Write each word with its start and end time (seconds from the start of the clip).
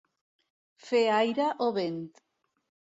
Fer 0.87 1.03
aire 1.19 1.47
o 1.67 1.71
vent. 1.79 2.05